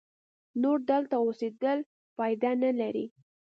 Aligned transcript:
نور 0.61 0.77
دلته 0.91 1.15
اوسېدل 1.23 1.77
پایده 2.17 2.51
نه 2.63 2.71
لري. 2.79 3.05